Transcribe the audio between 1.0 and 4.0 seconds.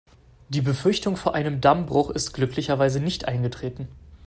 vor einem Dammbruch ist glücklicherweise nicht eingetreten.